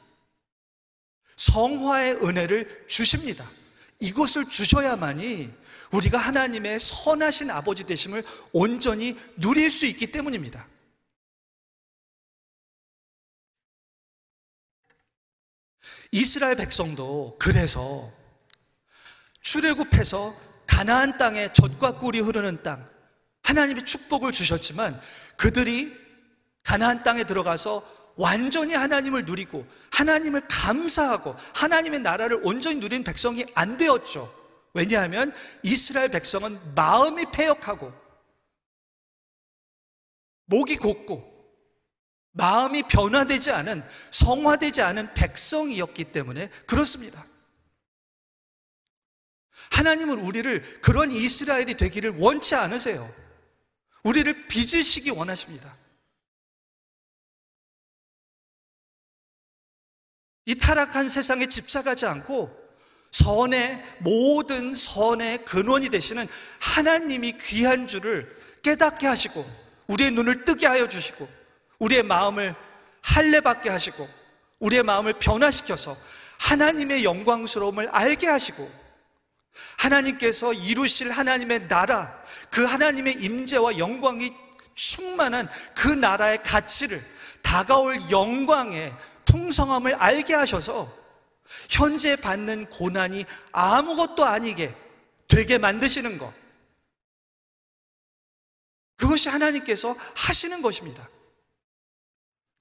[1.36, 3.46] 성화의 은혜를 주십니다.
[3.98, 5.52] 이것을 주셔야만이
[5.92, 10.66] 우리가 하나님의 선하신 아버지 되심을 온전히 누릴 수 있기 때문입니다.
[16.12, 18.19] 이스라엘 백성도 그래서
[19.40, 20.34] 출애굽해서
[20.66, 22.88] 가나안 땅에 젖과 꿀이 흐르는 땅
[23.42, 24.98] 하나님이 축복을 주셨지만
[25.36, 25.92] 그들이
[26.62, 34.32] 가나안 땅에 들어가서 완전히 하나님을 누리고 하나님을 감사하고 하나님의 나라를 온전히 누린 백성이 안 되었죠.
[34.74, 37.92] 왜냐하면 이스라엘 백성은 마음이 패역하고
[40.44, 41.28] 목이 곧고
[42.32, 47.24] 마음이 변화되지 않은 성화되지 않은 백성이었기 때문에 그렇습니다.
[49.70, 53.08] 하나님은 우리를 그런 이스라엘이 되기를 원치 않으세요.
[54.02, 55.74] 우리를 빚으시기 원하십니다.
[60.46, 62.58] 이 타락한 세상에 집착하지 않고
[63.12, 66.26] 선의 모든 선의 근원이 되시는
[66.58, 68.28] 하나님이 귀한 줄을
[68.62, 69.44] 깨닫게 하시고
[69.88, 71.28] 우리의 눈을 뜨게 하여 주시고
[71.78, 72.54] 우리의 마음을
[73.02, 74.08] 할례 받게 하시고
[74.60, 75.96] 우리의 마음을 변화시켜서
[76.38, 78.79] 하나님의 영광스러움을 알게 하시고
[79.80, 84.32] 하나님께서 이루실 하나님의 나라, 그 하나님의 임재와 영광이
[84.74, 87.00] 충만한 그 나라의 가치를
[87.42, 88.92] 다가올 영광의
[89.24, 90.94] 풍성함을 알게 하셔서
[91.70, 94.74] 현재 받는 고난이 아무것도 아니게
[95.28, 96.32] 되게 만드시는 것.
[98.96, 101.08] 그것이 하나님께서 하시는 것입니다.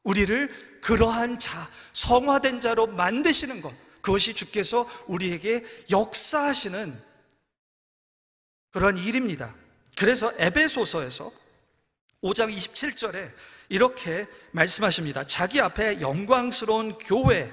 [0.03, 3.73] 우리를 그러한 자, 성화된 자로 만드시는 것.
[4.01, 7.08] 그것이 주께서 우리에게 역사하시는
[8.71, 9.53] 그런 일입니다.
[9.97, 11.31] 그래서 에베소서에서
[12.23, 13.29] 5장 27절에
[13.69, 15.25] 이렇게 말씀하십니다.
[15.25, 17.51] 자기 앞에 영광스러운 교회,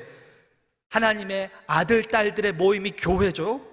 [0.89, 3.65] 하나님의 아들, 딸들의 모임이 교회죠.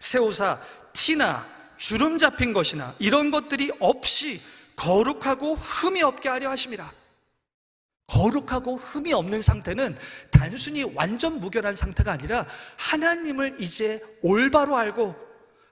[0.00, 0.60] 세우사,
[0.92, 4.40] 티나, 주름 잡힌 것이나 이런 것들이 없이
[4.76, 6.90] 거룩하고 흠이 없게 하려 하심이라.
[8.06, 9.96] 거룩하고 흠이 없는 상태는
[10.30, 15.14] 단순히 완전 무결한 상태가 아니라 하나님을 이제 올바로 알고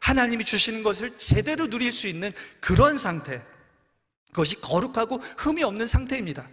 [0.03, 3.41] 하나님이 주시는 것을 제대로 누릴 수 있는 그런 상태.
[4.31, 6.49] 그것이 거룩하고 흠이 없는 상태입니다.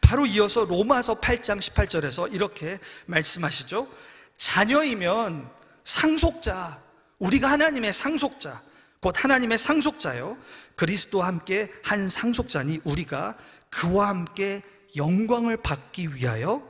[0.00, 3.88] 바로 이어서 로마서 8장 18절에서 이렇게 말씀하시죠.
[4.36, 5.50] 자녀이면
[5.82, 6.80] 상속자,
[7.18, 8.62] 우리가 하나님의 상속자,
[9.00, 10.38] 곧 하나님의 상속자요.
[10.76, 13.36] 그리스도와 함께 한 상속자니 우리가
[13.70, 14.62] 그와 함께
[14.94, 16.62] 영광을 받기 위하여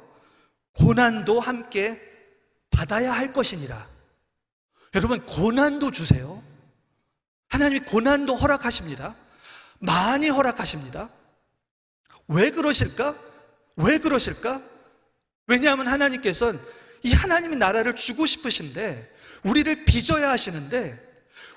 [0.72, 2.00] 고난도 함께
[2.70, 3.95] 받아야 할 것이니라.
[4.96, 6.42] 여러분, 고난도 주세요.
[7.48, 9.14] 하나님이 고난도 허락하십니다.
[9.78, 11.11] 많이 허락하십니다.
[12.28, 13.14] 왜 그러실까?
[13.76, 14.62] 왜 그러실까?
[15.48, 16.59] 왜냐하면 하나님께서는
[17.02, 20.98] 이 하나님의 나라를 주고 싶으신데 우리를 빚어야 하시는데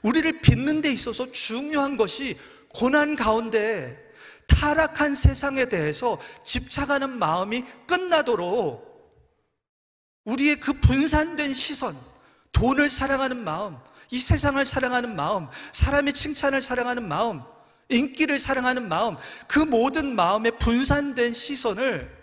[0.04, 2.38] 우리를 빚는 데 있어서 중요한 것이
[2.74, 4.06] 고난 가운데
[4.48, 8.86] 타락한 세상에 대해서 집착하는 마음이 끝나도록
[10.26, 11.96] 우리의 그 분산된 시선,
[12.52, 13.78] 돈을 사랑하는 마음,
[14.12, 17.42] 이 세상을 사랑하는 마음, 사람의 칭찬을 사랑하는 마음,
[17.90, 22.20] 인기를 사랑하는 마음, 그 모든 마음의 분산된 시선을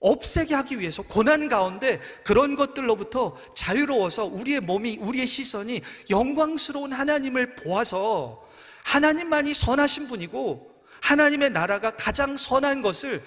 [0.00, 8.46] 없애게 하기 위해서 고난 가운데 그런 것들로부터 자유로워서 우리의 몸이, 우리의 시선이 영광스러운 하나님을 보아서
[8.84, 10.68] 하나님만이 선하신 분이고
[11.02, 13.22] 하나님의 나라가 가장 선한 것을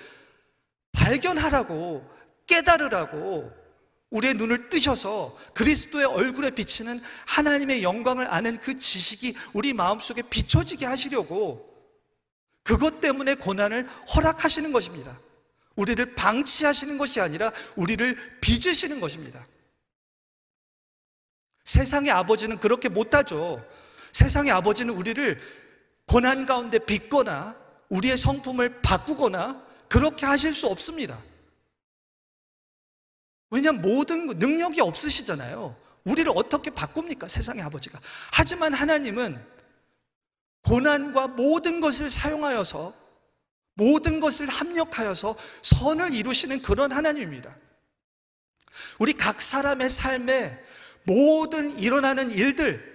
[0.94, 2.10] 발견하라고
[2.48, 3.61] 깨달으라고
[4.12, 11.72] 우리의 눈을 뜨셔서 그리스도의 얼굴에 비치는 하나님의 영광을 아는 그 지식이 우리 마음속에 비춰지게 하시려고
[12.64, 15.18] 그것 때문에 고난을 허락하시는 것입니다.
[15.76, 19.46] 우리를 방치하시는 것이 아니라 우리를 빚으시는 것입니다.
[21.64, 23.66] 세상의 아버지는 그렇게 못하죠.
[24.12, 25.40] 세상의 아버지는 우리를
[26.06, 27.56] 고난 가운데 빚거나
[27.88, 31.18] 우리의 성품을 바꾸거나 그렇게 하실 수 없습니다.
[33.52, 35.76] 왜냐하면 모든 능력이 없으시잖아요.
[36.06, 37.28] 우리를 어떻게 바꿉니까?
[37.28, 38.00] 세상의 아버지가.
[38.32, 39.40] 하지만 하나님은
[40.64, 42.94] 고난과 모든 것을 사용하여서
[43.76, 47.56] 모든 것을 합력하여서 선을 이루시는 그런 하나님입니다.
[49.00, 50.66] 우리 각 사람의 삶에
[51.04, 52.90] 모든 일어나는 일들,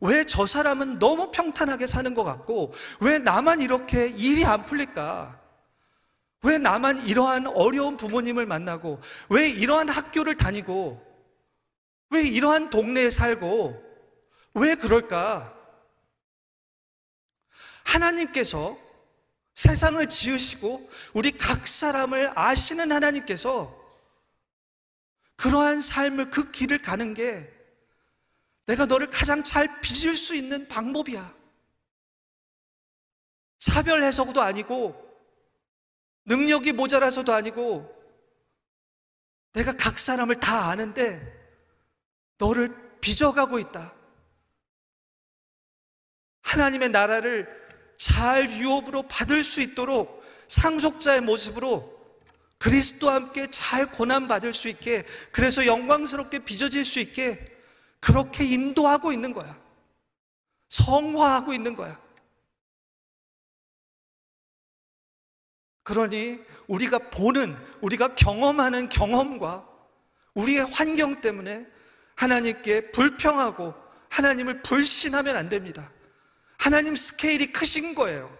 [0.00, 5.40] 왜 저 사람은 너무 평탄하게 사는 것 같고, 왜 나만 이렇게 일이 안 풀릴까?
[6.42, 11.04] 왜 나만 이러한 어려운 부모님을 만나고, 왜 이러한 학교를 다니고,
[12.10, 13.82] 왜 이러한 동네에 살고,
[14.54, 15.52] 왜 그럴까?
[17.84, 18.76] 하나님께서
[19.54, 23.74] 세상을 지으시고, 우리 각 사람을 아시는 하나님께서
[25.36, 27.52] 그러한 삶을, 그 길을 가는 게
[28.66, 31.34] 내가 너를 가장 잘 빚을 수 있는 방법이야.
[33.58, 35.05] 사별해서도 아니고,
[36.26, 37.94] 능력이 모자라서도 아니고
[39.52, 41.20] 내가 각 사람을 다 아는데
[42.38, 43.94] 너를 빚어가고 있다.
[46.42, 47.48] 하나님의 나라를
[47.96, 51.96] 잘 유업으로 받을 수 있도록 상속자의 모습으로
[52.58, 57.38] 그리스도와 함께 잘 고난받을 수 있게 그래서 영광스럽게 빚어질 수 있게
[58.00, 59.58] 그렇게 인도하고 있는 거야.
[60.68, 61.98] 성화하고 있는 거야.
[65.86, 69.68] 그러니 우리가 보는, 우리가 경험하는 경험과
[70.34, 71.64] 우리의 환경 때문에
[72.16, 73.72] 하나님께 불평하고
[74.08, 75.92] 하나님을 불신하면 안 됩니다.
[76.58, 78.36] 하나님 스케일이 크신 거예요.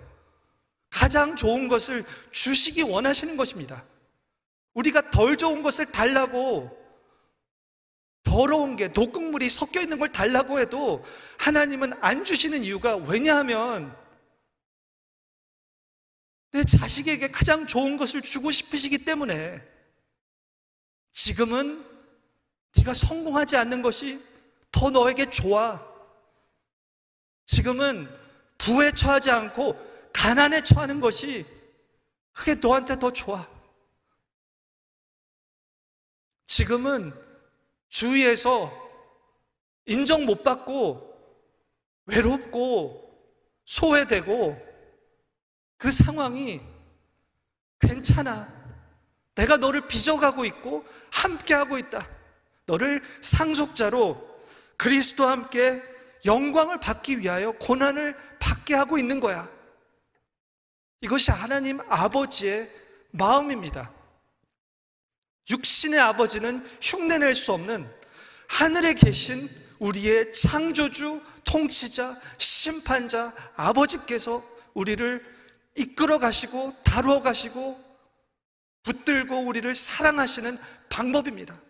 [0.90, 3.84] 가장 좋은 것을 주시기 원하시는 것입니다.
[4.74, 6.76] 우리가 덜 좋은 것을 달라고
[8.24, 11.04] 더러운 게 독극물이 섞여 있는 걸 달라고 해도
[11.38, 13.96] 하나님은 안 주시는 이유가 왜냐하면
[16.56, 19.62] 내 자식에게 가장 좋은 것을 주고 싶으시기 때문에
[21.12, 21.84] 지금은
[22.76, 24.24] 네가 성공하지 않는 것이
[24.72, 25.78] 더 너에게 좋아.
[27.44, 28.08] 지금은
[28.56, 29.76] 부에 처하지 않고
[30.14, 31.44] 가난에 처하는 것이
[32.32, 33.46] 그게 너한테 더 좋아.
[36.46, 37.12] 지금은
[37.90, 38.72] 주위에서
[39.84, 41.14] 인정 못 받고
[42.06, 43.06] 외롭고
[43.66, 44.65] 소외되고
[45.78, 46.60] 그 상황이
[47.80, 48.46] 괜찮아.
[49.34, 52.08] 내가 너를 빚어가고 있고 함께하고 있다.
[52.66, 54.36] 너를 상속자로
[54.76, 55.82] 그리스도와 함께
[56.24, 59.48] 영광을 받기 위하여 고난을 받게 하고 있는 거야.
[61.00, 62.70] 이것이 하나님 아버지의
[63.12, 63.92] 마음입니다.
[65.48, 67.86] 육신의 아버지는 흉내낼 수 없는
[68.48, 69.48] 하늘에 계신
[69.78, 74.42] 우리의 창조주, 통치자, 심판자, 아버지께서
[74.74, 75.35] 우리를
[75.76, 77.84] 이끌어 가시고 다루어 가시고
[78.82, 80.56] 붙들고 우리를 사랑하시는
[80.88, 81.60] 방법입니다.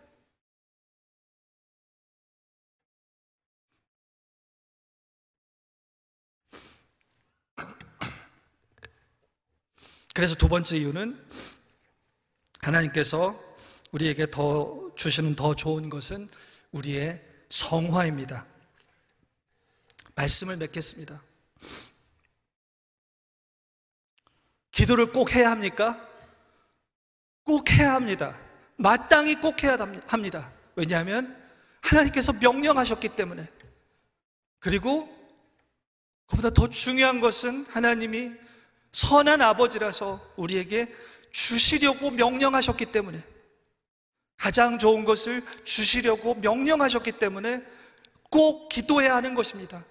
[10.14, 11.22] 그래서 두 번째 이유는
[12.60, 13.38] 하나님께서
[13.92, 16.28] 우리에게 더 주시는 더 좋은 것은
[16.72, 18.46] 우리의 성화입니다.
[20.14, 21.20] 말씀을 맺겠습니다.
[24.76, 25.98] 기도를 꼭 해야 합니까?
[27.44, 28.36] 꼭 해야 합니다.
[28.76, 30.52] 마땅히 꼭 해야 합니다.
[30.74, 31.34] 왜냐하면
[31.80, 33.48] 하나님께서 명령하셨기 때문에.
[34.58, 35.08] 그리고
[36.26, 38.32] 그보다 더 중요한 것은 하나님이
[38.92, 40.94] 선한 아버지라서 우리에게
[41.32, 43.22] 주시려고 명령하셨기 때문에
[44.36, 47.64] 가장 좋은 것을 주시려고 명령하셨기 때문에
[48.28, 49.82] 꼭 기도해야 하는 것입니다.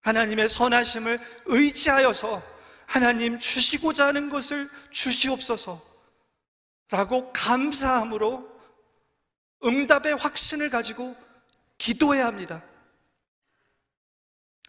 [0.00, 2.55] 하나님의 선하심을 의지하여서
[2.86, 5.82] 하나님 주시고자 하는 것을 주시옵소서
[6.90, 8.48] 라고 감사함으로
[9.64, 11.16] 응답의 확신을 가지고
[11.78, 12.62] 기도해야 합니다.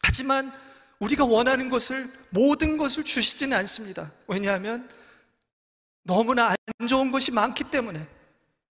[0.01, 0.51] 하지만
[0.99, 4.11] 우리가 원하는 것을 모든 것을 주시지는 않습니다.
[4.27, 4.89] 왜냐하면
[6.03, 8.05] 너무나 안 좋은 것이 많기 때문에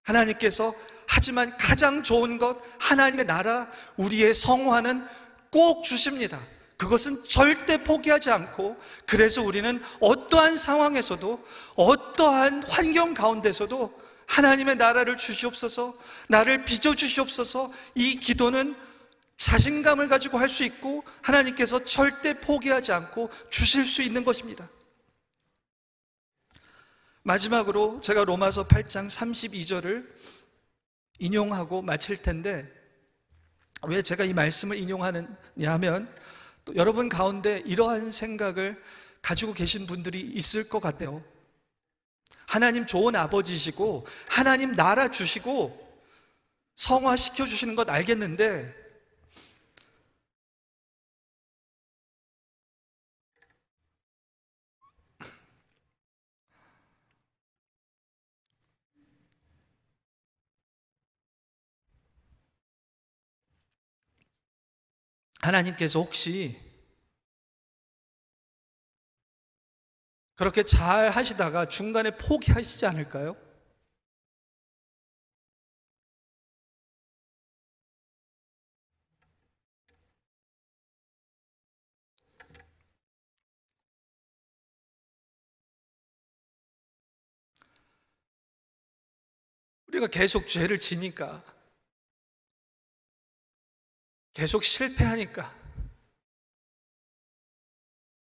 [0.02, 0.74] 하나님께서
[1.06, 5.06] 하지만 가장 좋은 것 하나님의 나라 우리의 성화는
[5.50, 6.38] 꼭 주십니다.
[6.78, 11.44] 그것은 절대 포기하지 않고 그래서 우리는 어떠한 상황에서도
[11.76, 15.98] 어떠한 환경 가운데서도 하나님의 나라를 주시옵소서
[16.28, 18.76] 나를 빚어 주시옵소서 이 기도는
[19.34, 24.68] 자신감을 가지고 할 수 있고 하나님께서 절대 포기하지 않고 주실 수 있는 것입니다.
[27.22, 30.08] 마지막으로 제가 로마서 8장 32절을
[31.18, 32.72] 인용하고 마칠 텐데
[33.86, 36.12] 왜 제가 이 말씀을 인용하느냐 하면
[36.74, 38.80] 여러분 가운데 이러한 생각을
[39.22, 41.22] 가지고 계신 분들이 있을 것 같아요.
[42.46, 45.86] 하나님 좋은 아버지시고 하나님 나라 주시고
[46.76, 48.74] 성화시켜 주시는 것 알겠는데
[65.40, 66.58] 하나님께서 혹시
[70.36, 73.36] 그렇게 잘 하시다가 중간에 포기하시지 않을까요?
[89.88, 91.42] 우리가 계속 죄를 지니까
[94.38, 95.52] 계속 실패하니까,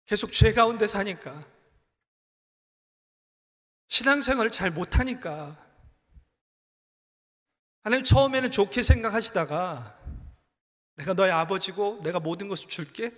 [0.03, 1.47] 계속 죄 가운데 사니까,
[3.87, 5.57] 신앙생활을 잘 못하니까,
[7.83, 9.99] 하나님 처음에는 좋게 생각하시다가,
[10.95, 13.13] 내가 너의 아버지고 내가 모든 것을 줄게?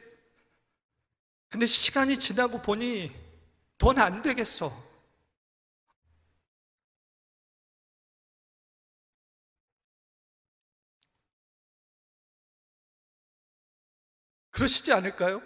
[1.50, 3.12] 근데 시간이 지나고 보니
[3.80, 4.72] 넌 안 되겠어.
[14.54, 15.42] 그러시지 않을까요?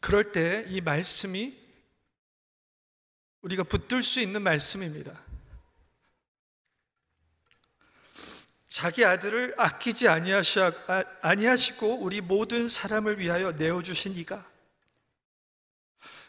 [0.00, 1.56] 그럴 때 이 말씀이
[3.42, 5.18] 우리가 붙들 수 있는 말씀입니다.
[8.66, 14.48] 자기 아들을 아끼지 아니하시고 우리 모든 사람을 위하여 내어 주신 이가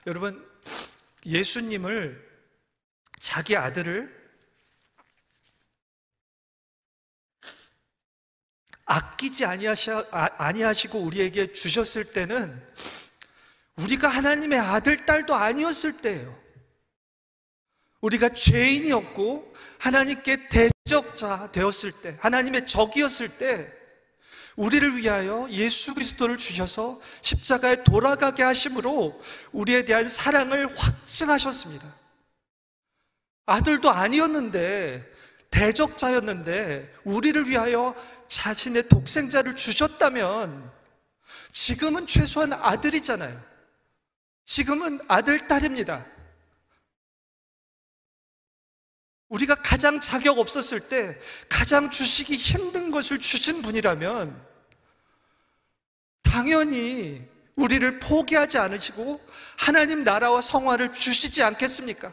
[0.06, 0.48] 여러분
[1.26, 2.30] 예수님을
[3.20, 4.21] 자기 아들을
[8.92, 12.62] 아끼지 아, 아니하시고 우리에게 주셨을 때는
[13.78, 16.38] 우리가 하나님의 아들, 딸도 아니었을 때예요.
[18.02, 23.72] 우리가 죄인이었고 하나님께 대적자 되었을 때, 하나님의 적이었을 때
[24.58, 29.22] 우리를 위하여 예수 그리스도를 주셔서 십자가에 돌아가게 하심으로
[29.54, 31.88] 우리에 대한 사랑을 확증하셨습니다.
[33.46, 35.11] 아들도 아니었는데
[35.52, 37.96] 대적자였는데 우리를 위하여
[38.28, 40.72] 자신의 독생자를 주셨다면
[41.52, 43.38] 지금은 최소한 아들이잖아요.
[44.46, 46.06] 지금은 아들, 딸입니다.
[49.30, 54.52] 우리가 가장 자격 없었을 때 가장 주시기 힘든 것을 주신 분이라면
[56.24, 57.26] 당연히
[57.56, 59.22] 우리를 포기하지 않으시고
[59.58, 62.12] 하나님 나라와 성화를 주시지 않겠습니까?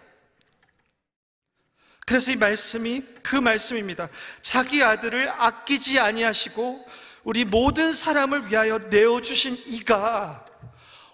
[2.08, 4.08] 그래서 이 말씀이 그 말씀입니다.
[4.40, 6.88] 자기 아들을 아끼지 아니하시고
[7.22, 10.46] 우리 모든 사람을 위하여 내어 주신 이가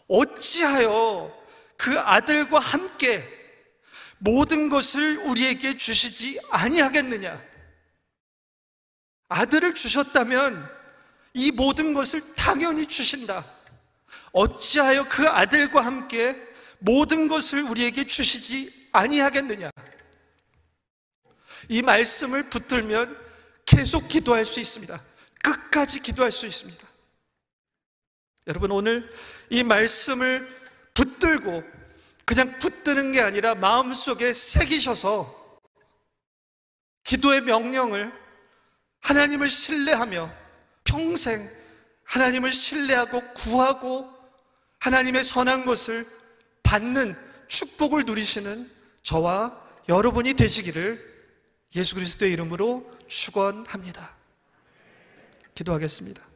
[0.06, 1.36] 어찌하여
[1.76, 3.28] 그 아들과 함께
[4.18, 7.42] 모든 것을 우리에게 주시지 아니하겠느냐?
[9.30, 10.70] 아들을 주셨다면
[11.32, 13.44] 이 모든 것을 당연히 주신다.
[14.30, 16.40] 어찌하여 그 아들과 함께
[16.78, 19.72] 모든 것을 우리에게 주시지 아니하겠느냐?
[21.68, 23.24] 이 말씀을 붙들면
[23.66, 25.00] 계속 기도할 수 있습니다.
[25.42, 26.86] 끝까지 기도할 수 있습니다.
[28.46, 29.10] 여러분, 오늘
[29.50, 30.46] 이 말씀을
[30.94, 31.62] 붙들고
[32.24, 35.60] 그냥 붙드는 게 아니라 마음속에 새기셔서
[37.04, 38.12] 기도의 명령을
[39.00, 40.34] 하나님을 신뢰하며
[40.84, 41.38] 평생
[42.04, 44.10] 하나님을 신뢰하고 구하고
[44.80, 46.06] 하나님의 선한 것을
[46.62, 47.14] 받는
[47.48, 48.70] 축복을 누리시는
[49.02, 51.13] 저와 여러분이 되시기를
[51.76, 54.14] 예수 그리스도의 이름으로 축원합니다.
[55.54, 56.33] 기도하겠습니다.